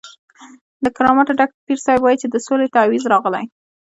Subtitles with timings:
[0.83, 3.45] له کراماتو ډک پیر صاحب وایي چې د سولې تعویض راغلی.